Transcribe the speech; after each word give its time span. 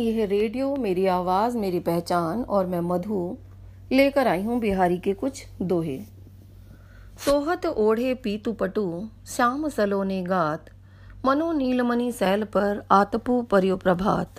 यह 0.00 0.26
रेडियो, 0.26 0.76
मेरी 0.76 1.06
आवाज़, 1.06 1.56
मेरी 1.56 1.80
पहचान 1.80 2.42
और 2.42 2.66
मैं 2.66 2.80
मधु। 2.80 3.36
लेकर 3.92 4.28
आई 4.28 4.42
हूँ 4.42 4.60
बिहारी 4.60 4.98
के 4.98 5.12
कुछ 5.12 5.46
दोहे। 5.62 6.00
सोहत 7.24 7.66
ओढ़े 7.66 8.14
पीतु 8.14 8.52
पटु, 8.52 9.08
श्याम 9.26 9.68
सलोने 9.68 10.22
गात। 10.22 10.64
मनो 11.24 11.52
नीलमणि 11.52 12.12
सैल 12.12 12.44
पर 12.44 12.86
आतपु 12.90 13.42
परियो 13.42 13.76
प्रभात। 13.76 14.34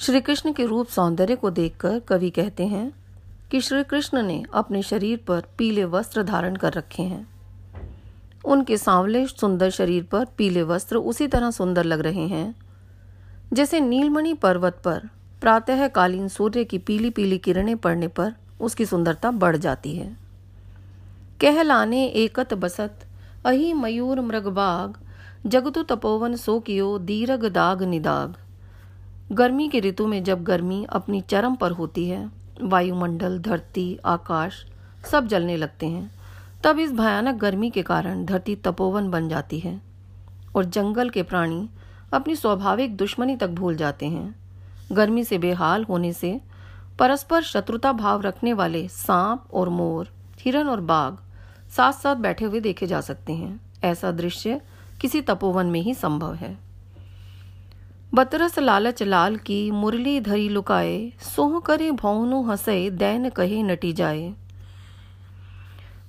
श्री 0.00 0.20
कृष्ण 0.20 0.52
के 0.52 0.66
रूप 0.66 0.86
सौंदर्य 0.86 1.36
को 1.36 1.50
देखकर 1.50 1.98
कवि 1.98 2.30
कहते 2.30 2.66
हैं 2.66 2.92
कि 3.50 3.60
श्री 3.60 3.84
कृष्ण 3.84 4.22
ने 4.22 4.44
अपने 4.54 4.82
शरीर 4.82 5.20
पर 5.28 5.42
पीले 5.58 5.84
वस्त्र 5.84 6.22
धारण 6.22 6.56
कर 6.56 6.72
रखे 6.72 7.02
हैं। 7.02 7.28
उनके 8.44 8.76
सांवले 8.76 9.26
सुंदर 9.26 9.70
शरीर 9.70 10.04
पर 10.04 10.24
पीले 10.24 10.62
वस्त्र 10.62 10.96
उसी 10.96 11.26
तरह 11.26 11.50
सुंदर 11.50 11.84
लग 11.84 12.00
रहे 12.00 12.26
हैं। 12.26 12.65
जैसे 13.52 13.80
नीलमणि 13.80 14.34
पर्वत 14.34 14.80
पर 14.84 15.08
प्रातःकालीन 15.40 16.28
सूर्य 16.28 16.64
की 16.64 16.78
पीली 16.78 17.10
पीली 17.10 17.38
किरणें 17.38 17.76
पड़ने 17.76 18.08
पर 18.08 18.32
उसकी 18.60 18.86
सुंदरता 18.86 19.30
बढ़ 19.30 19.56
जाती 19.56 19.96
है। 19.96 20.16
कहलाने 21.40 22.04
एकत 22.06 22.54
बसत, 22.54 22.98
अही 23.44 23.72
मयूर 23.72 24.20
मृगबाग 24.20 24.96
जगतु 25.46 25.82
तपोवन 25.82 26.36
सो 26.36 26.58
कियो 26.60 26.98
दीरग 26.98 27.44
दाग 27.44 27.82
निदाग। 27.82 28.34
गर्मी 29.32 29.68
की 29.68 29.80
ऋतु 29.80 30.06
में 30.06 30.24
जब 30.24 30.42
गर्मी 30.44 30.84
अपनी 30.90 31.20
चरम 31.20 31.54
पर 31.54 31.72
होती 31.72 32.08
है, 32.08 32.30
वायुमंडल, 32.62 33.38
धरती, 33.38 33.98
आकाश 34.04 34.64
सब 35.10 35.26
जलने 35.26 35.56
लगते 35.56 35.86
हैं, 35.86 36.10
तब 36.64 36.78
इस 36.78 36.92
भयानक 36.92 37.34
गर्मी 37.34 37.70
के 37.70 37.82
कारण 37.82 38.24
धरती 38.24 38.56
तपोवन 38.56 39.10
बन 39.10 39.28
जाती 39.28 39.58
है 39.58 39.80
और 40.56 40.64
जंगल 40.64 41.10
के 41.10 41.22
प्राणी 41.22 41.68
अपनी 42.12 42.36
स्वाभाविक 42.36 42.96
दुश्मनी 42.96 43.36
तक 43.36 43.48
भूल 43.48 43.76
जाते 43.76 44.06
हैं। 44.06 44.34
गर्मी 44.92 45.24
से 45.24 45.38
बेहाल 45.38 45.84
होने 45.84 46.12
से 46.12 46.40
परस्पर 46.98 47.42
शत्रुता 47.42 47.92
भाव 47.92 48.20
रखने 48.20 48.52
वाले 48.52 48.88
सांप 48.88 49.44
और 49.54 49.68
मोर, 49.68 50.08
हिरन 50.40 50.68
और 50.68 50.80
बाघ 50.80 51.16
साथ 51.70 51.92
साथ 51.92 52.16
बैठे 52.16 52.44
हुए 52.44 52.60
देखे 52.60 52.86
जा 52.86 53.00
सकते 53.00 53.32
हैं। 53.32 53.60
ऐसा 53.84 54.10
दृश्य 54.10 54.60
किसी 55.00 55.20
तपोवन 55.20 55.66
में 55.66 55.80
ही 55.80 55.94
संभव 55.94 56.34
है। 56.34 56.58
बतरस 58.14 58.58
लालच 58.58 59.02
लाल 59.02 59.36
की 59.36 59.70
मुरली 59.70 60.20
धरी 60.20 60.48
लुकाए, 60.48 61.12
सोह 61.36 61.60
करे 61.60 61.90
भौनु 61.90 62.42
हंसे, 62.42 62.90
दैन 62.90 63.28
कहे 63.28 63.62
नटी 63.62 63.92
जाए। 63.92 64.34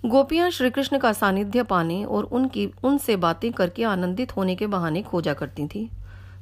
गोपियाँ 0.06 0.50
श्री 0.50 0.70
कृष्ण 0.70 0.98
का 0.98 1.14
सानिध्य 1.14 1.64
पाने 1.64 2.04
और 2.06 2.24
उनकी, 2.24 2.70
उनसे 2.84 3.16
बातें 3.16 3.54
करके 3.54 3.84
आनंदित 3.84 4.36
होने 4.38 4.56
के 4.56 4.68
बहाने 4.68 5.02
खोजा 5.02 5.34
करती 5.34 5.68
थी, 5.68 5.90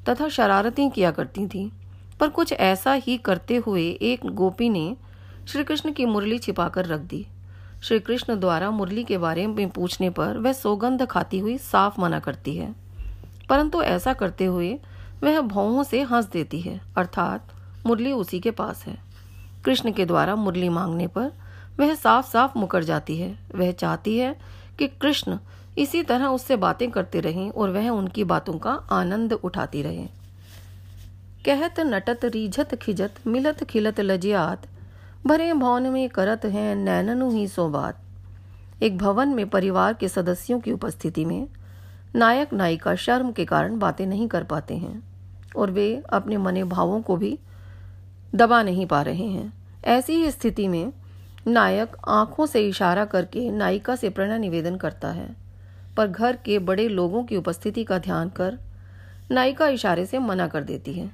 तथा 0.10 0.30
शरारतें 0.30 0.92
किया 0.92 1.12
करती 1.12 1.48
थी। 1.48 1.72
पर 2.20 2.30
कुछ 2.30 2.54
ऐसा 2.54 2.94
ही 2.94 3.18
करते 3.18 3.56
हुए 3.56 4.00
एक 4.02 4.26
गोपी 4.26 4.70
ने 4.70 4.98
श्री 5.48 5.64
कृष्ण 5.64 5.92
की 5.92 6.06
मुरली 6.06 6.40
छिपाकर 6.40 6.86
रख 6.86 7.00
दी। 7.00 7.28
श्री 7.84 8.00
कृष्ण 8.00 8.40
द्वारा 8.40 8.72
मुरली 8.72 9.04
के 9.04 9.18
बारे 9.18 9.48
में 9.48 9.70
पूछने 9.70 10.10
पर 10.10 10.38
वह 10.38 10.54
सौगंध 10.54 11.06
खाती 11.06 11.40
हुई 11.40 11.58
साफ़ 11.58 12.02
मना 12.02 12.20
करती 12.20 12.56
है। 12.58 12.76
परंतु 13.50 13.82
ऐसा 13.82 14.14
करते 14.14 14.46
हुए 14.46 14.80
वह 15.24 15.42
भावों 15.42 15.84
से 15.84 16.02
हंस 16.02 16.26
देती 16.26 16.62
है, 16.62 16.82
अर्थात 16.98 17.48
मुरली 17.86 18.12
उसी 18.12 18.40
के 18.40 18.52
पास 18.52 18.86
है। 18.86 18.98
कृष्ण 19.66 19.92
के 19.92 20.06
द्वारा 20.06 20.36
मुरली 20.36 20.70
मांगने 20.70 21.08
पर 21.08 21.45
वह 21.80 21.96
साफ़ 21.96 22.30
साफ़ 22.32 22.58
मुकर 22.58 22.84
जाती 22.84 23.18
है। 23.18 23.38
वह 23.56 23.72
चाहती 23.72 24.18
है 24.18 24.36
कि 24.80 24.88
कृष्ण 24.88 25.38
इसी 25.78 26.04
तरह 26.04 26.26
उससे 26.26 26.56
बातें 26.56 26.92
करते 26.92 27.20
रहें 27.20 27.52
और 27.52 27.70
वह 27.70 27.90
उनकी 27.90 28.24
बातों 28.24 28.58
का 28.58 28.72
आनंद 28.72 29.34
उठाती 29.34 29.82
रहे। 29.82 30.08
कहत, 31.46 31.80
नटत, 31.80 32.20
रीझत, 32.26 32.76
खिजत, 32.76 33.14
मिलत, 33.28 33.64
खिलत 33.64 34.00
लजियात 34.00 34.68
भरे 35.26 35.54
भवन 35.54 35.84
में 35.84 36.10
करत 36.10 36.46
हैं 36.46 36.76
नैननु 36.76 37.32
ही 37.32 37.48
सो 37.48 37.70
बात। 37.70 38.02
एक 38.84 38.98
भवन 38.98 39.30
में 39.30 39.50
परिवार 39.50 39.94
के 39.94 40.08
सदस्यों 40.08 40.60
की 40.60 40.72
उपस्थिति 40.72 41.26
में 41.26 41.48
नायक 42.16 42.54
नायिका 42.54 42.96
शर्म 42.96 43.32
के 43.32 43.46
कारण 43.46 43.80
बातें 43.80 44.06
नहीं 44.08 44.28
कर 44.28 44.44
पाते 44.44 44.78
हैं 44.78 45.04
और 45.58 45.72
वे 45.72 46.04
अपने 46.10 46.38
मने 46.38 46.64
भावों 46.64 47.02
को 47.02 47.18
भी 47.18 47.40
दबा 48.36 48.64
नहीं 48.64 48.86
पा 48.86 49.02
रहे 49.02 49.28
हैं। 49.28 49.54
ऐसी 49.86 50.14
ही 50.14 50.32
स्थिति 50.32 50.68
में 50.68 50.92
नायक 51.48 51.96
आँखों 52.08 52.46
से 52.46 52.68
इशारा 52.68 53.06
करके 53.06 53.52
नायिका 53.52 53.96
से 53.96 54.10
प्रणय 54.10 54.38
निवेदन 54.38 54.76
करता 54.76 55.08
है, 55.08 55.36
पर 55.98 56.08
घर 56.08 56.36
के 56.36 56.60
बड़े 56.60 56.88
लोगों 56.88 57.24
की 57.24 57.38
उपस्थिति 57.38 57.84
का 57.84 57.98
ध्यान 57.98 58.30
कर 58.30 58.58
नायिका 59.32 59.68
इशारे 59.68 60.06
से 60.06 60.20
मना 60.20 60.48
कर 60.48 60.64
देती 60.64 60.94
है। 60.94 61.12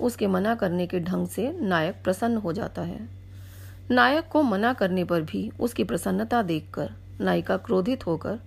उसके 0.00 0.26
मना 0.26 0.54
करने 0.54 0.86
के 0.86 1.00
ढंग 1.00 1.28
से 1.28 1.52
नायक 1.60 1.94
प्रसन्न 2.04 2.36
हो 2.36 2.52
जाता 2.52 2.82
है। 2.82 3.08
नायक 3.90 4.28
को 4.28 4.42
मना 4.42 4.72
करने 4.72 5.04
पर 5.04 5.22
भी 5.22 5.50
उसकी 5.60 5.84
प्रसन्नता 5.84 6.42
देखकर 6.42 6.90
नायिका 7.20 7.56
क्रोधित 7.56 8.06
होकर 8.06 8.38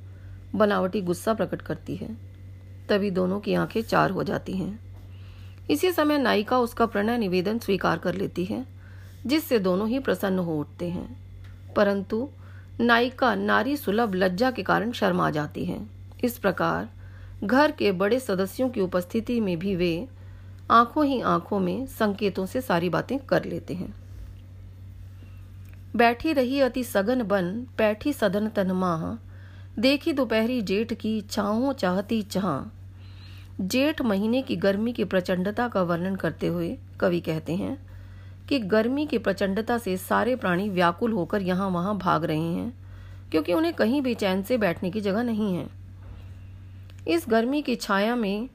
बनावटी 0.55 1.01
गुस्सा 1.01 1.33
प्रकट 1.33 1.61
करती 1.61 1.95
है। 1.95 2.17
तभी 2.89 3.11
दोनों 3.11 3.39
की 3.39 3.53
आँखें 3.53 3.81
चार 3.81 4.11
हो 4.11 4.23
जाती 4.23 4.53
हैं। 4.53 4.79
इसी 5.69 5.91
समय 5.91 6.17
नायिका 6.17 6.59
उसका 6.59 6.85
प्रणय 6.85 7.17
निवेदन 7.17 7.59
स्वीकार 7.59 7.97
कर 7.97 8.15
लेती 8.15 8.45
है। 8.45 8.65
जिससे 9.25 9.59
दोनों 9.59 9.89
ही 9.89 9.99
प्रसन्न 9.99 10.39
हो 10.39 10.59
उठते 10.59 10.89
हैं। 10.89 11.17
परंतु 11.75 12.29
नायिका 12.79 13.35
नारी 13.35 13.77
सुलभ 13.77 14.15
लज्जा 14.15 14.51
के 14.51 14.63
कारण 14.63 14.91
शर्मा 14.91 15.31
जाती 15.31 15.65
है। 15.65 15.87
इस 16.23 16.37
प्रकार 16.37 16.89
घर 17.43 17.71
के 17.71 17.91
बड़े 17.91 18.19
सदस्यों 18.19 18.69
की 18.69 18.81
उपस्थिति 18.81 19.39
में 19.39 19.59
भी 19.59 19.75
वे 19.75 20.07
आँखों 20.71 21.05
ही 21.05 21.21
आँखों 21.21 21.59
में 21.59 21.85
संकेतों 21.85 22.45
से 22.45 22.61
सारी 22.61 22.89
बातें 22.89 23.19
कर 23.19 23.45
लेते 23.45 23.73
हैं। 23.73 23.93
बैठी 25.95 26.33
रही 26.33 26.59
अति 26.59 26.83
सघन 26.83 27.23
बन 27.23 27.67
पैठी 27.77 28.13
सदन 28.13 28.47
तन 28.47 28.71
माह, 28.71 29.27
देखी 29.79 30.13
दोपहरी 30.13 30.61
जेठ 30.61 30.93
की 30.93 31.21
चाहों 31.21 31.73
चाहती 31.73 32.21
चाह 32.21 32.69
जेठ 33.61 34.01
महीने 34.01 34.41
की 34.41 34.55
गर्मी 34.55 34.93
की 34.93 35.03
प्रचंडता 35.03 35.67
का 35.67 35.81
वर्णन 35.81 36.15
करते 36.15 36.47
हुए 36.47 36.77
कवि 36.99 37.19
कहते 37.19 37.55
हैं 37.55 37.90
कि 38.49 38.59
गर्मी 38.59 39.05
की 39.05 39.17
प्रचंडता 39.17 39.77
से 39.77 39.97
सारे 39.97 40.35
प्राणी 40.35 40.69
व्याकुल 40.69 41.11
होकर 41.11 41.41
यहाँ 41.41 41.69
वहाँ 41.69 41.97
भाग 41.97 42.25
रहे 42.25 42.53
हैं, 42.53 42.73
क्योंकि 43.31 43.53
उन्हें 43.53 43.73
कहीं 43.73 44.01
भी 44.01 44.13
चैन 44.13 44.43
से 44.43 44.57
बैठने 44.57 44.91
की 44.91 45.01
जगह 45.01 45.23
नहीं 45.23 45.55
है। 45.55 45.69
इस 47.07 47.25
गर्मी 47.29 47.61
की 47.61 47.75
छाया 47.75 48.15
में, 48.15 48.49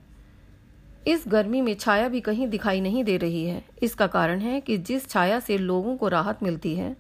इस 1.07 1.25
गर्मी 1.29 1.61
में 1.61 1.75
छाया 1.75 2.09
भी 2.09 2.21
कहीं 2.21 2.49
दिखाई 2.49 2.81
नहीं 2.81 3.05
दे 3.05 3.17
रही 3.17 3.45
है। 3.45 3.65
इसका 3.83 4.07
कारण 4.07 4.39
है 4.39 4.61
कि 4.61 4.79
जिस 4.79 5.09
छाया 5.09 5.41
से 5.41 5.59
लोगों 5.59 5.97
को 5.97 6.09
राहत 6.09 6.43
मिलती 6.43 6.75
है, 6.75 6.97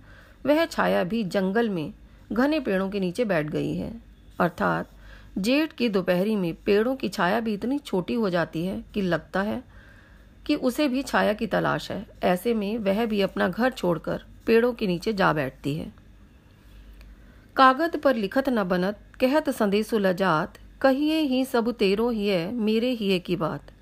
वह 0.46 0.64
छाया 0.64 1.04
भी 1.04 1.24
जंगल 1.24 1.68
में 1.68 1.92
घने 2.32 2.60
पेड़ों 2.60 2.90
के 2.90 3.00
नीचे 3.00 3.24
बैठ 3.24 3.46
गई 3.46 3.76
है। 3.76 4.00
अर्थात, 4.40 4.90
जेठ 5.38 5.72
की 5.72 5.88
दोपहरी 5.88 6.36
में 6.36 6.54
पेड़ों 6.54 6.96
की 6.96 7.08
छाया 7.08 7.40
भी 7.40 7.54
इतनी 7.54 7.78
छोटी 7.78 8.14
हो 8.14 8.30
जाती 8.30 8.66
है 8.66 8.84
कि 8.94 9.02
लगता 9.02 9.42
है 9.42 9.75
कि 10.46 10.54
उसे 10.54 10.88
भी 10.88 11.02
छाया 11.02 11.32
की 11.32 11.46
तलाश 11.46 11.90
है। 11.90 12.06
ऐसे 12.22 12.54
में 12.54 12.78
वह 12.78 13.06
भी 13.06 13.20
अपना 13.20 13.48
घर 13.48 13.70
छोड़कर 13.70 14.22
पेड़ों 14.46 14.72
के 14.72 14.86
नीचे 14.86 15.12
जा 15.12 15.32
बैठती 15.32 15.74
है। 15.74 15.92
कागज़ 17.56 17.96
पर 17.96 18.14
लिखत 18.14 18.48
न 18.48 18.64
बनत, 18.64 18.98
कहत 19.20 19.50
संदेशु 19.50 19.98
लजात, 19.98 20.58
कहिए 20.80 21.20
ही 21.20 21.44
सब 21.44 21.72
तेरो 21.72 22.10
ही 22.10 22.28
है, 22.28 22.52
मेरे 22.52 22.90
ही 22.90 23.12
है 23.12 23.18
की 23.18 23.36
बात। 23.36 23.72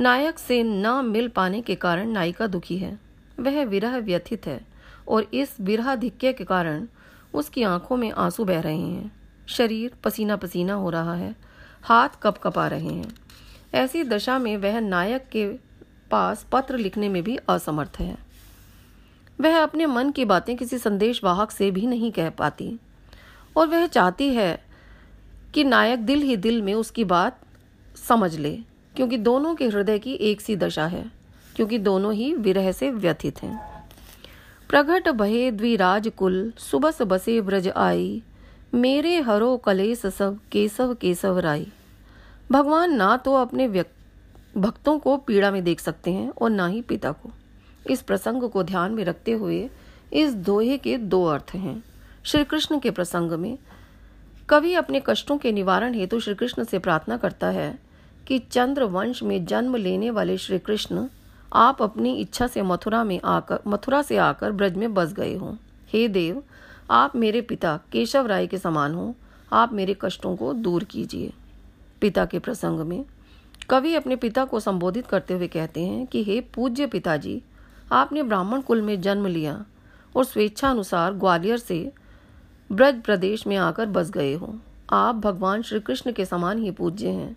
नायक 0.00 0.38
से 0.38 0.62
न 0.62 1.04
मिल 1.04 1.28
पाने 1.28 1.60
के 1.60 1.74
कारण 1.74 2.10
नायिका 2.10 2.46
दुखी 2.46 2.78
है। 2.78 2.98
वह 3.40 3.64
विरह 3.64 3.96
व्यथित 3.98 4.46
है 4.46 4.60
और 5.08 5.30
इस 5.34 5.56
विरहाधिक्य 5.60 6.32
के 6.32 6.44
कारण 6.44 6.86
उसकी 7.34 7.62
आँखों 7.62 7.96
में 7.96 8.12
आँसू 8.12 8.44
बह 8.44 8.60
रहे 8.60 8.78
हैं। 8.78 9.10
शरीर 9.46 9.92
पसीना 10.04 10.36
पसीना 10.36 10.74
हो 10.74 10.90
रहा 10.90 11.14
है, 11.14 11.34
हाथ 11.82 12.08
कप 12.22 12.38
कपा 12.38 12.66
रहे 12.68 12.88
हैं। 12.88 13.14
ऐसी 13.74 14.04
दशा 14.04 14.38
में 14.38 14.56
वह 14.56 14.80
नायक 14.80 15.28
के 15.28 15.69
पास 16.10 16.46
पत्र 16.52 16.76
लिखने 16.76 17.08
में 17.08 17.22
भी 17.22 17.36
असमर्थ 17.48 18.00
है। 18.00 18.16
वह 19.40 19.62
अपने 19.62 19.86
मन 19.86 20.10
की 20.10 20.24
बातें 20.24 20.56
किसी 20.56 20.78
संदेश 20.78 21.24
वाहक 21.24 21.50
से 21.50 21.70
भी 21.70 21.86
नहीं 21.86 22.12
कह 22.12 22.30
पाती। 22.30 22.78
और 23.56 23.68
वह 23.68 23.86
चाहती 23.86 24.28
है 24.28 24.62
कि 25.54 25.64
नायक 25.64 26.00
दिल 26.00 26.22
ही 26.22 26.36
दिल 26.36 26.62
में 26.62 26.74
उसकी 26.74 27.04
बात 27.04 27.40
समझ 28.08 28.34
ले, 28.36 28.58
क्योंकि 28.96 29.16
दोनों 29.16 29.54
के 29.54 29.68
हृदय 29.68 29.98
की 29.98 30.12
एक 30.12 30.40
सी 30.40 30.56
दशा 30.56 30.86
है, 30.86 31.04
क्योंकि 31.56 31.78
दोनों 31.78 32.12
ही 32.14 32.34
विरह 32.34 32.72
से 32.72 32.90
व्यथित 32.90 33.42
हैं। 33.42 33.58
प्रगट 34.70 35.08
भये 35.08 35.50
द्विराज 35.50 36.08
कुल, 36.08 36.52
सुबस 36.58 37.02
बसे 37.02 37.40
ब्रज 37.40 37.68
आई, 37.68 38.22
मेरे 38.74 39.20
हरो 39.20 39.56
कलेस 39.56 40.06
सब 40.06 40.38
केसव 40.52 40.94
केसव 40.94 41.38
राई। 41.38 41.66
भगवान 42.52 42.94
ना 42.94 43.16
तो 43.16 43.34
अपने 43.34 43.66
व्यक्ति 43.66 43.99
भक्तों 44.56 44.98
को 44.98 45.16
पीड़ा 45.16 45.50
में 45.50 45.64
देख 45.64 45.80
सकते 45.80 46.12
हैं 46.12 46.30
और 46.30 46.50
ना 46.50 46.66
ही 46.66 46.82
पिता 46.82 47.12
को। 47.12 47.30
इस 47.90 48.02
प्रसंग 48.02 48.50
को 48.50 48.62
ध्यान 48.62 48.92
में 48.92 49.04
रखते 49.04 49.32
हुए 49.32 49.70
इस 50.12 50.34
दोहे 50.34 50.78
के 50.78 50.96
दो 50.98 51.24
अर्थ 51.24 51.54
हैं। 51.54 51.84
श्री 52.22 52.44
कृष्ण 52.44 52.78
के 52.78 52.90
प्रसंग 52.90 53.32
में, 53.32 53.58
कवि 54.48 54.74
अपने 54.74 55.02
कष्टों 55.06 55.38
के 55.38 55.52
निवारण 55.52 55.94
हेतु 55.94 56.20
श्री 56.20 56.34
कृष्ण 56.34 56.64
से 56.64 56.78
प्रार्थना 56.78 57.16
करता 57.16 57.46
है 57.46 57.78
कि 58.26 58.38
चंद्र 58.38 58.84
वंश 58.84 59.22
में 59.22 59.44
जन्म 59.46 59.76
लेने 59.76 60.10
वाले 60.10 60.36
श्री 60.38 60.58
कृष्ण 60.58 61.08
आप 61.52 61.82
अपनी 61.82 62.14
इच्छा 62.14 62.46
से 62.46 62.62
मथुरा 62.62 63.04
में 63.04 63.20
आकर, 63.24 63.58
मथुरा 63.66 64.02
से 64.02 64.16
आकर 64.16 64.52
ब्रज 64.52 64.76
में 64.76 64.94
बस 64.94 65.12
गए 65.12 65.36
हो। 65.36 65.56
हे 65.88 66.08
देव, 66.08 66.42
आप 66.90 67.16
मेरे 67.16 67.40
पिता 67.40 67.80
केशव 67.92 68.26
राय 68.26 68.46
के 68.46 68.58
समान 68.58 68.94
हो। 68.94 69.14
आप 69.52 69.72
मेरे 69.72 69.96
कष्टों 70.00 70.36
को 70.36 70.52
दूर 70.52 70.84
कीजिए। 70.84 71.32
पिता 72.00 72.24
के 72.24 72.38
प्रसंग 72.38 72.80
में 72.80 73.04
कवि 73.70 73.94
अपने 73.94 74.16
पिता 74.16 74.44
को 74.44 74.60
संबोधित 74.60 75.06
करते 75.06 75.34
हुए 75.34 75.46
कहते 75.46 75.80
हैं 75.80 76.06
कि, 76.06 76.24
हे 76.24 76.40
पूज्य 76.40 76.86
पिताजी, 76.86 77.42
आपने 77.92 78.22
ब्राह्मण 78.22 78.60
कुल 78.60 78.82
में 78.82 79.00
जन्म 79.00 79.26
लिया 79.26 79.64
और 80.16 80.24
स्वेच्छा 80.24 80.70
अनुसार 80.70 81.12
ग्वालियर 81.12 81.56
से 81.56 81.92
ब्रज 82.72 83.02
प्रदेश 83.02 83.46
में 83.46 83.56
आकर 83.56 83.86
बस 83.86 84.10
गए 84.10 84.34
हो। 84.34 84.58
आप 84.90 85.14
भगवान 85.14 85.62
श्री 85.62 85.80
कृष्ण 85.80 86.12
के 86.12 86.24
समान 86.24 86.58
ही 86.58 86.70
पूज्य 86.70 87.08
हैं। 87.08 87.36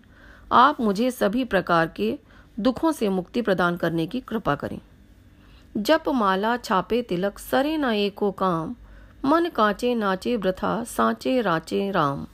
आप 0.52 0.80
मुझे 0.80 1.10
सभी 1.10 1.44
प्रकार 1.44 1.88
के 1.88 2.18
दुखों 2.60 2.92
से 2.92 3.08
मुक्ति 3.08 3.42
प्रदान 3.42 3.76
करने 3.76 4.06
की 4.06 4.20
कृपा 4.20 4.54
करें। 4.54 4.80
जप 5.76 6.04
माला 6.08 6.56
छापे 6.56 7.02
तिलक 7.02 7.38
सरे 7.38 7.76
न 7.76 7.84
एको 7.84 8.30
काम, 8.30 8.76
मन 9.24 9.48
कांचे 9.48 9.94
नाचे 9.94 10.36
व्रथा 10.36 10.84
सांचे 10.84 11.40
राचे 11.40 11.90
राम। 11.90 12.26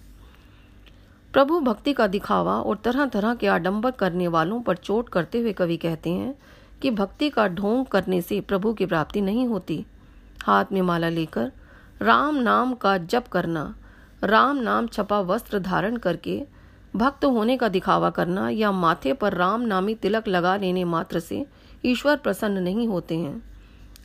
प्रभु 1.32 1.61
भक्ति 1.61 1.93
का 1.93 2.06
दिखावा 2.06 2.61
और 2.61 2.77
तरह 2.77 3.06
तरह 3.06 3.35
के 3.35 3.47
आडंबर 3.47 3.91
करने 3.91 4.29
वालों 4.29 4.61
पर 4.61 4.77
चोट 4.77 5.09
करते 5.09 5.38
हुए 5.38 5.53
कवि 5.53 5.77
कहते 5.77 6.11
हैं 6.11 6.35
कि 6.82 6.91
भक्ति 6.91 7.31
का 7.31 7.49
ढोंग 7.49 7.87
करने 7.87 8.21
से 8.23 8.41
प्रभु 8.41 8.73
की 8.75 8.87
प्राप्ति 8.87 9.21
नहीं 9.21 9.47
होती। 9.47 9.87
हाथ 10.43 10.65
में 10.73 10.82
माला 10.82 11.09
लेकर, 11.09 11.53
राम 12.03 12.37
नाम 12.37 12.75
का 12.75 12.99
जप 12.99 13.29
करना, 13.29 13.75
राम 14.25 14.56
नाम 14.56 14.87
छपा 14.87 15.21
वस्त्र 15.21 15.59
धारण 15.59 15.97
करके, 15.97 16.47
भक्त 16.97 17.25
होने 17.25 17.56
का 17.56 17.69
दिखावा 17.69 18.11
करना 18.11 18.49
या 18.50 18.73
माथे 18.73 19.12
पर 19.12 19.35
राम 19.35 19.61
नामी 19.61 19.94
तिलक 19.94 20.29
लगा 20.29 20.56
लेने 20.56 20.85
मात्र 20.85 21.21
से 21.21 21.47
ईश्वर 21.85 22.17
प्रसन्न 22.17 22.62
नहीं 22.62 22.88
होते 22.88 23.17
हैं। 23.17 23.43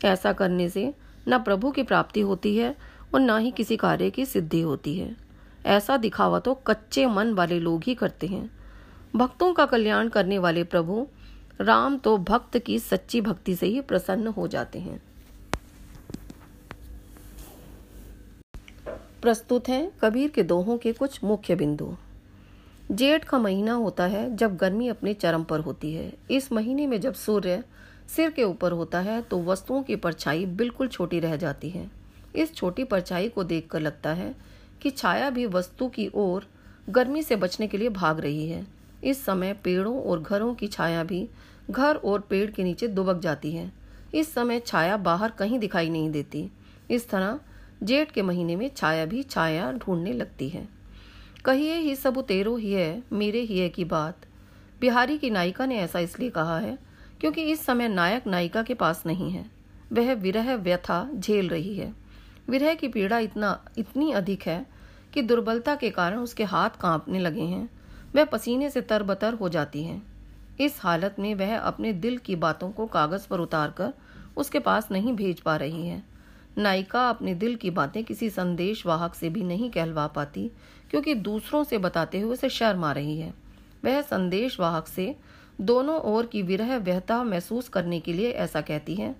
ऐसा 0.06 0.34
करने 0.34 0.70
से 0.70 0.94
न 1.28 1.40
प्रभु 1.40 1.72
की 1.72 1.84
प्राप्ति 1.84 2.22
होती 2.22 2.58
है 2.58 2.76
और 3.14 3.20
न 3.20 3.38
ही 3.38 3.52
किसी 3.52 3.78
कार्य 3.78 4.10
की 4.10 4.26
सिद्धि 4.26 4.62
होती 4.62 4.98
है। 5.00 5.25
ऐसा 5.66 5.98
दिखावा 5.98 6.40
तो 6.40 6.54
कच्चे 6.68 7.06
मन 7.06 7.34
वाले 7.34 7.60
लोग 7.60 7.84
ही 7.84 7.96
करते 7.96 8.28
हैं। 8.28 8.50
भक्तों 9.16 9.54
का 9.54 9.66
कल्याण 9.66 10.10
करने 10.10 10.38
वाले 10.38 10.64
प्रभु, 10.64 11.06
राम 11.62 11.98
तो 11.98 12.18
भक्त 12.18 12.58
की 12.58 12.80
सच्ची 12.80 13.22
भक्ति 13.22 13.56
से 13.56 13.68
ही 13.68 13.82
प्रसन्न 13.82 14.28
हो 14.28 14.48
जाते 14.48 14.80
हैं। 14.80 15.02
प्रस्तुत 19.22 19.70
हैं 19.70 19.92
कबीर 20.02 20.30
के 20.30 20.44
दोहों 20.44 20.78
के 20.78 20.92
कुछ 20.94 21.24
मुख्य 21.24 21.56
बिंदु। 21.56 21.96
जेठ 22.92 23.24
का 23.24 23.38
महीना 23.38 23.74
होता 23.74 24.06
है 24.06 24.36
जब 24.36 24.56
गर्मी 24.58 24.88
अपने 24.88 25.14
चरम 25.14 25.44
पर 25.44 25.60
होती 25.60 25.94
है। 25.94 26.12
इस 26.32 26.52
महीने 26.52 26.88
में 26.88 27.00
जब 27.02 27.14
सूर्य 27.14 27.64
सिर 28.16 28.30
के 28.30 28.44
ऊपर 28.44 28.72
होता 28.72 29.00
है 29.00 29.22
तो 29.22 29.42
वस्तुओं 29.44 29.82
की 29.84 29.96
परछाई 29.96 30.46
बिल्कुल 30.46 30.88
छोटी 30.88 31.20
रह 31.20 31.36
जाती 31.36 31.70
है। 31.70 31.90
इस 32.36 32.54
छोटी 32.56 32.84
परछाई 32.84 33.30
को 33.30 33.44
देखकर 33.44 33.80
लगता 33.80 34.14
है 34.14 34.34
कि 34.82 34.90
छाया 34.90 35.30
भी 35.30 35.46
वस्तु 35.46 35.88
की 35.88 36.10
ओर 36.14 36.48
गर्मी 36.90 37.24
से 37.24 37.36
बचने 37.36 37.68
के 37.68 37.78
लिए 37.78 37.90
भाग 37.90 38.20
रही 38.20 38.48
है। 38.50 38.66
इस 39.04 39.24
समय 39.26 39.54
पेड़ों 39.54 40.02
और 40.04 40.22
घरों 40.22 40.54
की 40.56 40.68
छाया 40.68 41.04
भी 41.04 41.28
घर 41.72 41.96
और 41.96 42.20
पेड़ 42.20 42.50
के 42.52 42.64
नीचे 42.64 42.88
दुबक 42.88 43.20
जाती 43.20 43.52
है। 43.52 43.72
इस 44.16 44.34
समय 44.34 44.60
छाया 44.60 44.98
बाहर 44.98 45.32
कहीं 45.32 45.60
दिखाई 45.60 45.90
नहीं 45.90 46.10
देती। 46.12 46.50
इस 46.92 47.10
तरह 47.10 47.40
जेठ 47.84 48.12
के 48.12 48.22
महीने 48.22 48.56
में 48.56 48.70
छाया 48.78 49.06
भी 49.06 49.24
छाया 49.24 49.72
ढूँढने 49.72 50.14
लगती 50.14 50.50
है। 50.50 50.68
कहिए 51.46 51.76
ही 51.76 51.96
सब 51.96 52.22
तेरो 52.22 52.56
ही 52.58 52.74
है, 52.74 53.04
मेरे 53.14 53.40
ही 53.40 53.60
है 53.60 53.70
की 53.70 53.86
बात। 53.86 54.26
बिहारी 54.82 55.18
की 55.18 55.30
नायिका 55.30 55.66
ने 55.66 55.78
ऐसा 55.78 56.00
इसलिए 56.00 56.30
कहा 56.30 56.58
है 56.60 56.78
क्योंकि 57.22 57.44
इस 57.44 57.66
समय 57.66 57.88
नायक 57.88 58.28
नायिका 58.28 58.64
के 58.64 58.74
पास 58.74 59.04
नहीं 59.06 59.32
है। 59.32 59.46
वह 59.94 60.14
विरह 60.14 60.56
व्यथा 60.56 61.08
झेल 61.16 61.50
रही 61.50 61.76
है। 61.76 61.94
विरह 62.50 62.74
की 62.74 62.88
पीड़ा 62.88 63.20
इतना, 63.20 63.60
इतनी 63.78 64.12
अधिक 64.12 64.44
है 64.44 64.66
कि 65.14 65.22
दुर्बलता 65.22 65.76
के 65.76 65.90
कारण 65.90 66.18
उसके 66.18 66.44
हाथ 66.44 66.70
कांपने 66.70 67.20
लगे 67.20 67.42
हैं। 67.42 67.70
वह 68.16 68.26
पसीने 68.26 68.70
से 68.70 68.82
तरबतर 68.82 69.34
हो 69.34 69.50
जाती 69.50 69.84
है। 69.84 70.02
इस 70.60 70.80
हालत 70.80 71.16
में 71.20 71.34
वह 71.36 71.58
अपने 71.58 71.94
दिल 71.94 72.18
की 72.18 72.36
बातों 72.36 72.70
को 72.72 72.86
कागज़ 72.86 73.28
पर 73.28 73.40
उतारकर 73.40 73.94
उसके 74.38 74.60
पास 74.60 74.88
नहीं 74.92 75.14
भेज 75.14 75.40
पा 75.40 75.56
रही 75.56 75.88
है। 75.88 76.04
नायिका 76.58 77.10
अपने 77.10 77.34
दिल 77.36 77.56
की 77.56 77.70
बातें 77.70 78.04
किसी 78.04 78.30
संदेश 78.30 78.86
वाहक 78.86 79.16
से 79.16 79.30
भी 79.30 79.44
नहीं 79.44 79.70
कहलवा 79.70 80.08
पाती, 80.08 80.52
क्योंकि 80.90 81.16
दूसरों 81.16 81.64
से 81.64 81.78
बताते 81.78 82.20
हुए 82.20 82.34
उसे 82.34 82.50
शर्म 82.50 82.84
आ 82.86 82.92
रही 82.92 83.18
है। 83.20 83.34
वह 83.86 84.02
संदेश 84.02 84.60
वाहक 84.60 84.88
से 84.88 85.16
दोनों 85.62 86.00
ओर 86.04 86.26
की 86.26 86.42
विरह 86.42 86.78
व्यहता 86.78 87.24
महसूस 87.24 87.70
करने 87.70 88.00
के 88.00 88.14
लिए 88.14 88.32
ऐसा 88.32 88.62
कहती 88.62 88.96
है 88.96 89.16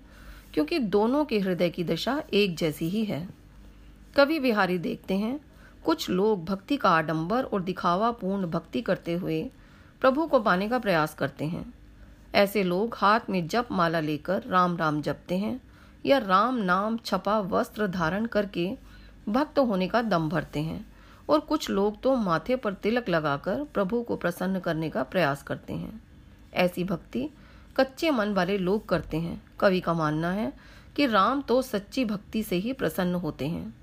क्योंकि 0.56 0.78
दोनों 0.78 1.24
के 1.24 1.38
हृदय 1.38 1.68
की 1.70 1.84
दशा 1.84 2.22
एक 2.32 2.56
जैसी 2.56 2.88
ही 2.88 3.04
है। 3.04 3.28
कवि 4.16 4.38
बिहारी 4.40 4.78
देखते 4.78 5.14
हैं, 5.14 5.40
कुछ 5.84 6.08
लोग 6.10 6.44
भक्ति 6.44 6.76
का 6.76 6.90
आडंबर 6.90 7.44
और 7.44 7.62
दिखावा 7.62 8.10
पूर्ण 8.10 8.46
भक्ति 8.46 8.80
करते 8.80 9.14
हुए 9.14 9.42
प्रभु 10.00 10.26
को 10.26 10.40
पाने 10.40 10.68
का 10.68 10.78
प्रयास 10.78 11.14
करते 11.14 11.44
हैं। 11.44 11.74
ऐसे 12.34 12.62
लोग 12.62 12.94
हाथ 12.94 13.20
में 13.30 13.46
जप 13.48 13.68
माला 13.72 14.00
लेकर 14.00 14.42
राम 14.42 14.76
राम 14.76 15.02
जपते 15.02 15.38
हैं 15.38 15.60
या 16.06 16.18
राम 16.18 16.56
नाम 16.56 16.96
छपा 16.96 17.38
वस्त्र 17.40 17.86
धारण 17.86 18.26
करके 18.26 18.70
भक्त 19.28 19.58
होने 19.58 19.88
का 19.88 20.02
दम 20.02 20.28
भरते 20.28 20.60
हैं 20.60 20.84
और 21.28 21.40
कुछ 21.40 21.70
लोग 21.70 22.02
तो 22.02 22.16
माथे 22.16 22.56
पर 22.56 22.74
तिलक 22.74 23.08
लगाकर 23.08 23.64
प्रभु 23.64 24.02
को 24.02 24.16
प्रसन्न 24.16 24.60
करने 24.60 24.90
का 24.90 25.02
प्रयास 25.02 25.42
करते 25.42 25.72
हैं। 25.72 26.00
ऐसी 26.54 26.84
भक्ति 26.84 27.28
कच्चे 27.76 28.10
मन 28.10 28.32
वाले 28.32 28.58
लोग 28.58 28.88
करते 28.88 29.16
हैं। 29.16 29.42
कवि 29.60 29.80
का 29.80 29.94
मानना 29.94 30.30
है 30.30 30.52
कि 30.96 31.06
राम 31.06 31.40
तो 31.42 31.62
सच्ची 31.62 32.04
भक्ति 32.04 32.42
से 32.42 32.56
ही 32.56 32.72
प्रसन्न 32.72 33.14
होते 33.14 33.46
हैं। 33.46 33.74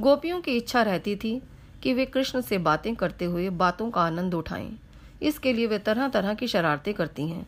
गोपियों 0.00 0.40
की 0.40 0.56
इच्छा 0.56 0.82
रहती 0.82 1.16
थी 1.16 1.42
कि 1.82 1.92
वे 1.94 2.06
कृष्ण 2.06 2.40
से 2.40 2.58
बातें 2.58 2.94
करते 2.96 3.24
हुए 3.24 3.50
बातों 3.50 3.90
का 3.90 4.02
आनंद 4.02 4.34
उठाएँ। 4.34 4.78
इसके 5.22 5.52
लिए 5.52 5.66
वे 5.66 5.78
तरह 5.78 6.08
तरह 6.08 6.34
की 6.34 6.46
शरारतें 6.46 6.94
करती 6.94 7.28
हैं। 7.28 7.46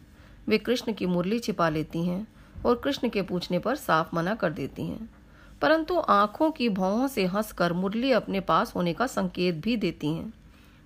वे 0.49 0.59
कृष्ण 0.59 0.93
की 0.93 1.07
मुरली 1.07 1.39
छिपा 1.39 1.69
लेती 1.69 2.05
हैं 2.07 2.27
और 2.67 2.77
कृष्ण 2.77 3.09
के 3.09 3.23
पूछने 3.23 3.59
पर 3.59 3.77
साफ़ 3.77 4.15
मना 4.15 4.35
कर 4.35 4.53
देती 4.53 4.87
हैं। 4.87 5.09
परंतु 5.63 5.99
आँखों 5.99 6.51
की 6.51 6.69
भौहों 6.69 7.09
से 7.09 7.25
हंसकर 7.27 7.73
मुरली 7.73 8.13
अपने 8.13 8.41
पास 8.41 8.75
होने 8.77 8.93
का 8.93 9.07
संकेत 9.07 9.55
भी 9.55 9.77
देती 9.77 10.07
हैं, 10.07 10.33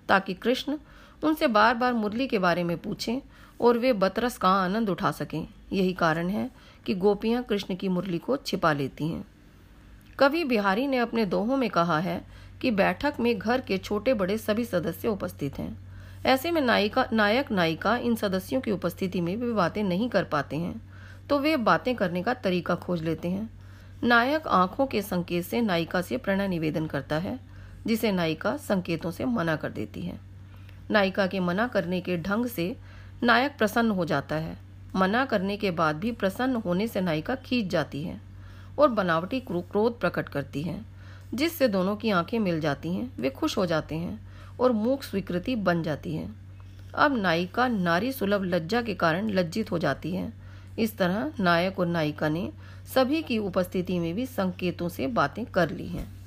ताकि 0.09 0.33
कृष्ण 0.33 0.77
उनसे 1.23 1.47
बार 1.47 1.75
बार 1.75 1.93
मुरली 1.93 2.27
के 2.27 2.39
बारे 2.39 2.63
में 2.63 2.77
पूछें 2.77 3.21
और 3.61 3.77
वे 3.77 3.93
बतरस 3.93 4.37
का 4.37 4.49
आनंद 4.49 4.89
उठा 4.89 5.11
सकें। 5.11 5.47
यही 5.73 5.93
कारण 5.93 6.29
है 6.29 6.49
कि 6.85 6.93
गोपियाँ 6.95 7.43
कृष्ण 7.43 7.75
की 7.75 7.89
मुरली 7.89 8.17
को 8.17 8.37
छिपा 8.37 8.71
लेती 8.73 9.07
हैं। 9.07 9.25
कवि 10.19 10.43
बिहारी 10.43 10.87
ने 10.87 10.97
अपने 10.97 11.25
दोहों 11.25 11.57
में 11.57 11.69
कहा 11.69 11.99
है 11.99 12.21
कि 12.61 12.71
बैठक 12.71 13.19
में 13.19 13.37
घर 13.37 13.61
के 13.61 13.77
छोटे 13.77 14.13
बड़े 14.13 14.37
सभी 14.37 14.65
सदस्य 14.65 15.07
उपस्थित 15.07 15.59
हैं। 15.59 15.77
ऐसे 16.25 16.51
में 16.51 16.61
नायिका 16.61 17.05
नायक 17.13 17.51
नायिका 17.51 17.95
इन 17.97 18.15
सदस्यों 18.15 18.61
की 18.61 18.71
उपस्थिति 18.71 19.21
में 19.21 19.35
वे 19.35 19.51
बातें 19.53 19.83
नहीं 19.83 20.09
कर 20.09 20.23
पाते 20.23 20.55
हैं 20.55 20.81
तो 21.29 21.39
वे 21.39 21.55
बातें 21.59 21.95
करने 21.95 22.23
का 22.23 22.33
तरीका 22.33 22.75
खोज 22.75 23.03
लेते 23.03 23.27
हैं। 23.27 23.49
नायक 24.03 24.47
आँखों 24.47 24.85
के 24.85 25.01
संकेत 25.01 25.45
से 25.45 25.61
नायिका 25.61 26.01
से 26.01 26.17
प्रणय 26.17 26.47
निवेदन 26.47 26.85
करता 26.87 27.17
है, 27.17 27.39
जिसे 27.87 28.11
नायिका 28.11 28.55
संकेतों 28.57 29.11
से 29.11 29.25
मना 29.25 29.55
कर 29.55 29.69
देती 29.69 30.01
है। 30.01 30.19
नायिका 30.91 31.27
के 31.27 31.39
मना 31.39 31.67
करने 31.67 32.01
के 32.01 32.17
ढंग 32.17 32.45
से 32.45 32.75
नायक 33.23 33.57
प्रसन्न 33.57 33.91
हो 33.91 34.05
जाता 34.05 34.35
है। 34.35 34.57
मना 34.95 35.25
करने 35.25 35.57
के 35.57 35.71
बाद 35.71 35.95
भी 35.95 36.11
प्रसन्न 36.11 36.55
होने 36.55 36.87
से 36.87 37.01
नायिका 37.01 37.35
खींच 37.35 37.67
जाती 37.67 38.03
है 38.03 38.21
और 38.79 38.89
बनावटी 38.89 39.39
क्रोध 39.39 39.99
प्रकट 39.99 40.29
करती 40.29 40.61
है। 40.61 40.85
जिससे 41.33 41.67
दोनों 41.67 41.95
की 41.95 42.09
आँखें 42.09 42.39
मिल 42.39 42.61
जाती 42.61 42.93
हैं, 42.93 43.17
वे 43.17 43.29
खुश 43.29 43.57
हो 43.57 43.65
जाते 43.65 43.95
हैं 43.95 44.27
और 44.59 44.71
मूक 44.71 45.03
स्वीकृति 45.03 45.55
बन 45.55 45.83
जाती 45.83 46.15
है। 46.15 46.29
अब 46.95 47.17
नायिका 47.17 47.67
नारी 47.67 48.11
सुलभ 48.11 48.43
लज्जा 48.43 48.81
के 48.81 48.93
कारण 48.93 49.29
लज्जित 49.29 49.71
हो 49.71 49.79
जाती 49.79 50.11
है। 50.11 50.33
इस 50.79 50.97
तरह 50.97 51.33
नायक 51.39 51.79
और 51.79 51.87
नायिका 51.87 52.29
ने 52.29 52.51
सभी 52.95 53.21
की 53.21 53.37
उपस्थिति 53.37 53.99
में 53.99 54.13
भी 54.13 54.25
संकेतों 54.25 54.89
से 54.89 55.07
बातें 55.07 55.45
कर 55.45 55.69
ली 55.69 55.87
हैं। 55.87 56.20